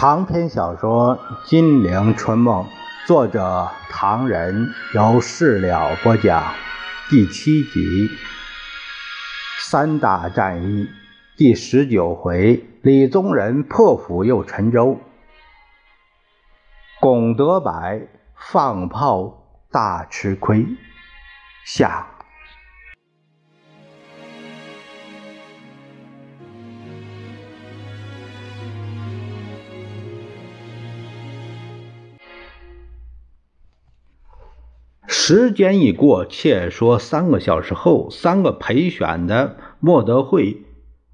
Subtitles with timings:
[0.00, 2.64] 长篇小说《金陵春梦》，
[3.06, 6.42] 作者唐人，由事了播讲，
[7.10, 8.08] 第七集。
[9.58, 10.88] 三大战役
[11.36, 14.98] 第十九回，李宗仁破釜又沉舟，
[16.98, 18.00] 龚德柏
[18.34, 20.66] 放炮大吃亏。
[21.66, 22.06] 下。
[35.12, 40.62] 时间已过，且说三个小时后，三个陪选的莫德惠、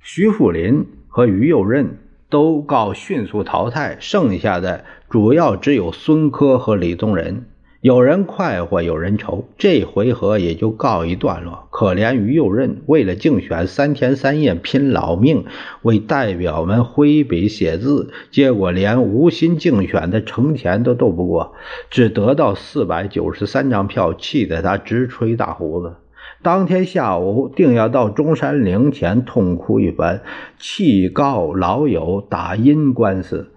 [0.00, 1.98] 徐富林和于右任
[2.30, 7.44] 都告迅速淘汰，剩下的主要只有孙科和李宗仁。
[7.82, 11.66] 有人快活，有人愁，这回合也就告一段落。
[11.72, 15.46] 可怜于右任，为了竞选，三天三夜拼老命，
[15.82, 21.54] 为代表们挥笔写字，结果连无心竞选的程前都斗不过，
[21.90, 25.94] 只得到四百九十三张票，气得他直吹大胡子。
[26.40, 30.22] 当天下午，定要到中山陵前痛哭一番，
[30.56, 33.51] 气告老友打阴官司。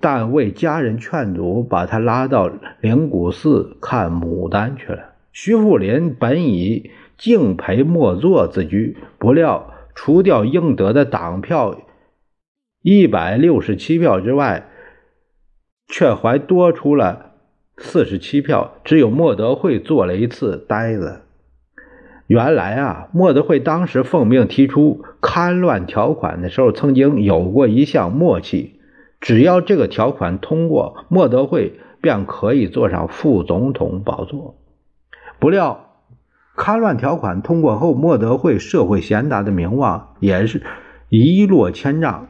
[0.00, 5.12] 但为家人劝阻，把他拉到灵谷寺看牡丹去了。
[5.32, 11.76] 徐富林本以敬陪莫坐自居，不料除掉应得的党票
[12.82, 14.68] 一百六十七票之外，
[15.86, 17.32] 却还多出了
[17.76, 21.20] 四十七票，只有莫德惠做了一次呆子。
[22.26, 28.79] 原来啊，莫德惠当时奉命提出戡乱条款的时候，曾经有过一项默契。
[29.20, 34.56] 只要这个条款通过，莫德惠便可以坐上副总统宝座。
[35.38, 35.90] 不料，
[36.56, 40.62] 戡乱条款通过后，莫德惠社会贤达的名望也是
[41.08, 42.28] 一落千丈。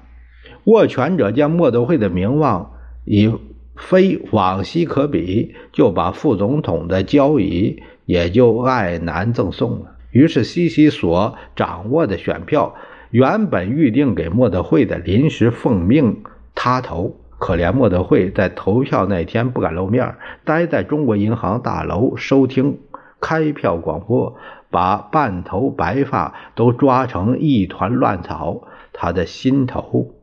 [0.65, 2.73] 握权者见莫德惠的名望
[3.05, 3.33] 已
[3.77, 9.97] 非往昔可比，就把副总统的交椅也就爱难赠送了。
[10.11, 12.75] 于是，西西所掌握的选票，
[13.11, 16.23] 原本预定给莫德惠的，临时奉命。
[16.55, 22.79] 他投，可怜莫德惠在投票那天不敢露面，待在中国银行大楼收听
[23.21, 24.37] 开票广播，
[24.71, 28.69] 把半头白发都抓成一团乱草。
[28.93, 30.15] 他的心头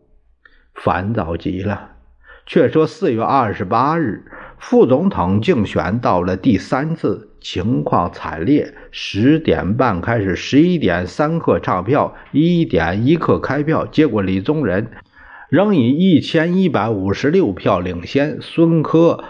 [0.76, 1.92] 烦躁极了。
[2.46, 4.24] 却说四月二十八日，
[4.58, 8.74] 副总统竞选到了第三次，情况惨烈。
[8.92, 14.88] 十点半开始，十一点三刻唱票，一点一刻开票，结果李宗仁。
[15.50, 19.24] 仍以一千一百五十六票领先，孙科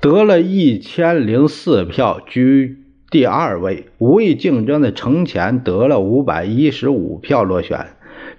[0.00, 2.78] 得了一千零四票，居
[3.10, 3.86] 第二位。
[3.98, 7.90] 无意竞争的程潜得了五百一十五票落选。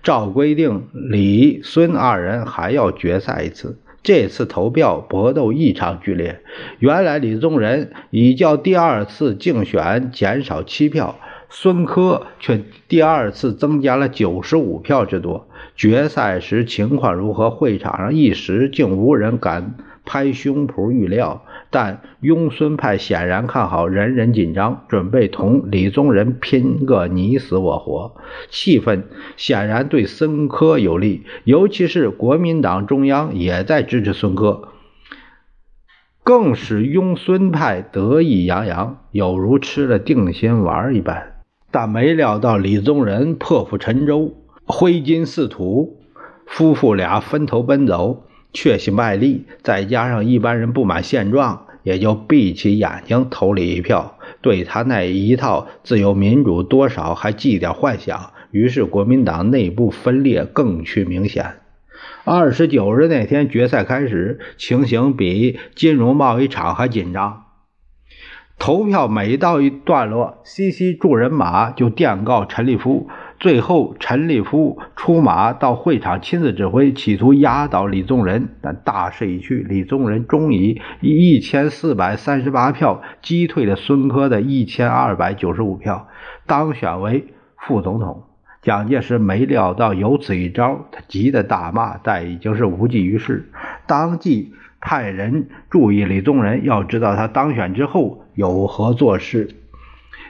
[0.03, 3.79] 照规定，李、孙二人还要决赛一次。
[4.03, 6.41] 这次投票搏斗异常剧烈。
[6.79, 11.19] 原来李宗仁已较第二次竞选减少七票，
[11.53, 15.49] 孙科却第二次增加了九十五票之多。
[15.75, 17.49] 决赛时情况如何？
[17.49, 19.75] 会场上一时竟无人敢
[20.05, 21.43] 拍胸脯预料。
[21.69, 28.15] 但拥孙派显然看好，人人紧张，准备同李宗仁拼个你死我活。
[28.49, 29.03] 气氛
[29.35, 34.69] 显然对孙科有利，尤其是国民党中央也在支持孙科，
[36.23, 41.40] 更使拥孙派得意洋洋，有如吃了定心丸一般。
[41.71, 44.35] 但没料到李宗仁破釜沉舟。
[44.65, 45.97] 挥金似土，
[46.45, 48.23] 夫妇俩分头奔走，
[48.53, 49.45] 确信卖力。
[49.63, 54.17] 再加上一般人不满现状，也就闭起眼睛投了一票。
[54.41, 58.31] 对他那一套自由民主，多少还寄点幻想。
[58.51, 61.53] 于是国民党内部分裂更趋明显。
[62.23, 67.45] 二十九日那天，决赛开始，情形比金融贸易场还紧张。
[68.61, 73.09] 投票每到一段落，西西助人马就电告陈立夫。
[73.39, 78.49] 最后，陈立夫出马到会场亲自指挥，企图压倒李宗仁。
[78.61, 86.07] 但大势已去，李宗仁终以一千四百三十八票击退了孙科的一千二百九十五票，
[86.45, 87.25] 当选为
[87.57, 88.25] 副总统。
[88.61, 93.49] 蒋介石没料到有此一招，他急得大骂，但已经是无济于事，
[93.87, 99.49] 当即派人注意李宗仁，要知道他当选之后有何做事。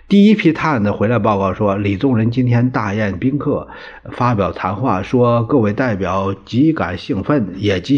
[0.09, 3.69] 第一批探子回来报告说，李宗仁今天大宴宾客，
[4.11, 7.97] 发表谈话，说各位代表极感兴奋，也极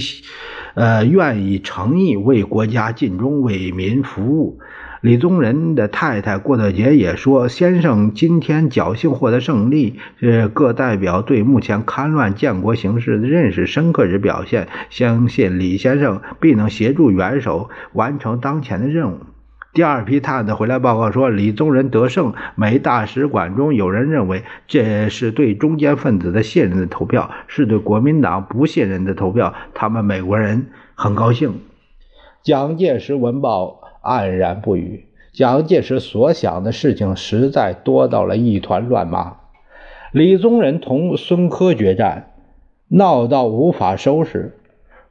[0.75, 4.60] 呃愿意诚意为国家尽忠，为民服务。
[5.01, 19.18] 李宗仁的太太郭德洁也说：“先生今天侥幸获得胜利，呃，各代表对目前戡乱建国形势的认识深刻之表现，相信李先生必能协助元首完成当前的任务。”
[19.73, 22.33] 第二批探子回来报告说，李宗仁得胜。
[22.55, 29.53] 美大使馆中有人认为这是对中间分子的信任的投票，是对国民党不信任的投票。
[29.73, 31.59] 他们美国人很高兴。
[32.41, 33.79] 蒋介石闻报。
[34.03, 35.05] 黯然不语。
[35.31, 39.37] 蒋介石所想的事情实在多到了一团乱麻。
[40.11, 42.33] 李宗仁同孙科决战，
[42.89, 44.57] 闹到无法收拾，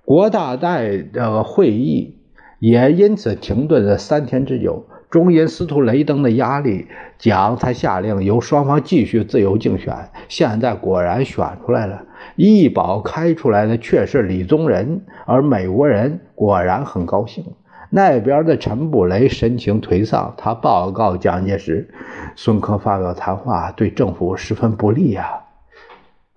[0.04, 2.18] 国大代的会议
[2.62, 4.86] 也因此停顿了三天之久。
[5.10, 6.86] 终因司徒雷登的压力，
[7.18, 10.10] 蒋才下令由双方继续自由竞选。
[10.28, 12.04] 现在果然选出来了，
[12.36, 17.44] 一保开出来的却是李宗仁，而美国人果然很高兴。
[17.90, 21.90] 那边的陈布雷神情颓丧，他报告蒋介石
[22.36, 25.40] ：“孙科发表谈话对政府十分不利呀。”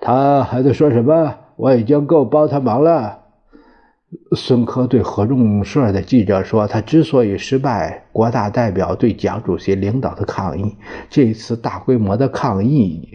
[0.02, 1.36] 他还在说什么？
[1.56, 3.20] 我已经够帮他忙了。
[4.36, 10.76] 孙科对合众社的记者说：“他之所以失败，国大代表对蒋主席领导的抗议，
[11.10, 13.10] 这一次大规模的抗议。”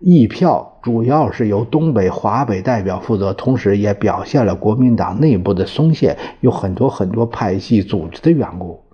[0.00, 8.84] 议票主要是由东北、华北代表负责，同时也表现了国民党内部的松懈，有很多很多派系组织的缘故。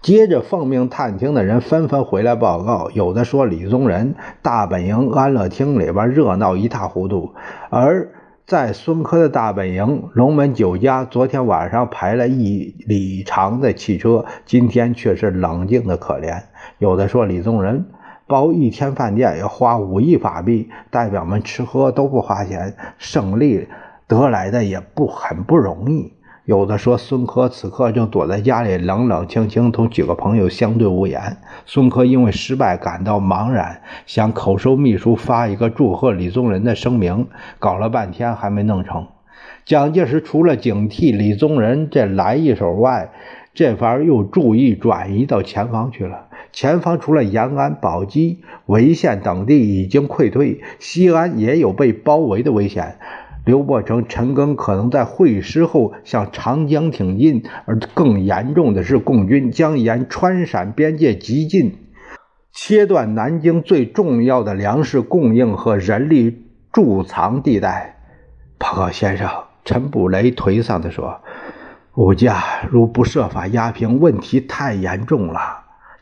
[0.00, 7.34] 接着奉命探听的人纷纷回来报告，有的说李宗仁大本营安乐厅里边热闹一塌糊涂，
[7.68, 8.12] 而
[8.48, 16.44] 在孙科的大本营龙门酒家，昨天晚上排了一里长的汽车，今天却是冷静的可怜。
[16.78, 17.84] 有的说李宗仁。
[18.26, 23.68] 包一天饭店要花五亿法币，代表们吃喝都不花钱，胜利
[24.06, 26.14] 得来的也不很不容易。
[26.48, 31.36] 有的说孙科此刻正躲在家里，冷冷清清，同几个朋友相对无言。
[31.66, 37.26] 孙科因为失败感到茫然，想口授秘书发一个祝贺李宗仁的声明，
[37.58, 39.08] 搞了半天还没弄成。
[39.66, 43.10] 蒋介石除了警惕李宗仁这来一手外，
[43.52, 46.28] 这番又注意转移到前方去了。
[46.50, 52.96] 前方除了延安、宝鸡、潍县等地已经溃退，西安也有被包围的危险。
[53.48, 61.78] 刘伯承、陈赓可能在会师后向长江挺进，而更严重的是，共军将沿川陕边界急进，
[62.52, 66.42] 切断南京最重要的粮食供应和人力
[66.74, 67.96] 贮藏地带。
[68.58, 69.30] 报告先生，
[69.64, 71.22] 陈布雷颓丧地说
[71.96, 75.40] ：“物价如不设法压平，问题太严重了。”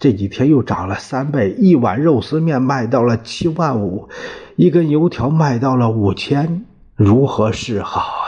[0.01, 4.09] 这几天又涨了三倍，一碗肉丝面卖到了七万五，
[4.57, 6.65] 一根油条卖到了五千，
[6.97, 8.26] 如何是好？